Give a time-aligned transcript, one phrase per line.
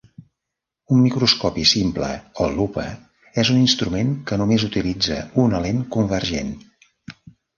[0.93, 2.07] Un microscopi simple
[2.45, 2.85] o lupa
[3.43, 6.51] és un instrument que només utilitza una lent convergent.